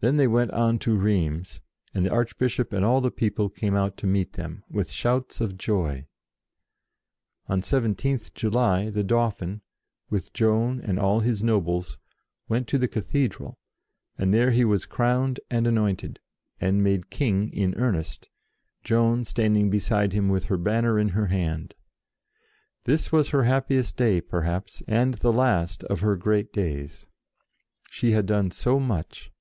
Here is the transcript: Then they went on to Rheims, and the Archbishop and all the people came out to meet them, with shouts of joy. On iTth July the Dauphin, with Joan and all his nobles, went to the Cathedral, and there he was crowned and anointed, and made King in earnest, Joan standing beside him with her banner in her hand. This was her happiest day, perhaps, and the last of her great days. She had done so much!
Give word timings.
Then 0.00 0.18
they 0.18 0.28
went 0.28 0.50
on 0.50 0.78
to 0.80 0.94
Rheims, 0.98 1.62
and 1.94 2.04
the 2.04 2.12
Archbishop 2.12 2.70
and 2.70 2.84
all 2.84 3.00
the 3.00 3.10
people 3.10 3.48
came 3.48 3.74
out 3.74 3.96
to 3.96 4.06
meet 4.06 4.34
them, 4.34 4.62
with 4.70 4.90
shouts 4.90 5.40
of 5.40 5.56
joy. 5.56 6.04
On 7.48 7.62
iTth 7.62 8.34
July 8.34 8.90
the 8.90 9.02
Dauphin, 9.02 9.62
with 10.10 10.34
Joan 10.34 10.82
and 10.82 10.98
all 10.98 11.20
his 11.20 11.42
nobles, 11.42 11.96
went 12.46 12.68
to 12.68 12.76
the 12.76 12.88
Cathedral, 12.88 13.58
and 14.18 14.34
there 14.34 14.50
he 14.50 14.66
was 14.66 14.84
crowned 14.84 15.40
and 15.50 15.66
anointed, 15.66 16.20
and 16.60 16.84
made 16.84 17.08
King 17.08 17.48
in 17.54 17.74
earnest, 17.76 18.28
Joan 18.84 19.24
standing 19.24 19.70
beside 19.70 20.12
him 20.12 20.28
with 20.28 20.44
her 20.44 20.58
banner 20.58 20.98
in 20.98 21.08
her 21.08 21.28
hand. 21.28 21.74
This 22.84 23.10
was 23.10 23.30
her 23.30 23.44
happiest 23.44 23.96
day, 23.96 24.20
perhaps, 24.20 24.82
and 24.86 25.14
the 25.14 25.32
last 25.32 25.84
of 25.84 26.00
her 26.00 26.16
great 26.16 26.52
days. 26.52 27.06
She 27.88 28.10
had 28.10 28.26
done 28.26 28.50
so 28.50 28.78
much! 28.78 29.32